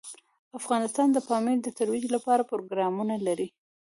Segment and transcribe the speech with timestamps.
[0.59, 3.47] افغانستان د پامیر د ترویج لپاره پروګرامونه لري.